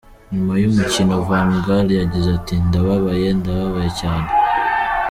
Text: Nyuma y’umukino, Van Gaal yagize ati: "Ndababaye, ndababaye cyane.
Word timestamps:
Nyuma 0.31 0.53
y’umukino, 0.61 1.13
Van 1.29 1.49
Gaal 1.65 1.87
yagize 2.01 2.29
ati: 2.37 2.53
"Ndababaye, 2.67 3.27
ndababaye 3.39 3.91
cyane. 4.01 4.27